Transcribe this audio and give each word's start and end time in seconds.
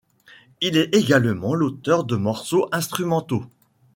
Il 0.61 0.77
est 0.77 0.95
également 0.95 1.53
l'auteur 1.53 2.03
de 2.05 2.15
morceaux 2.15 2.67
instrumentaux. 2.71 3.45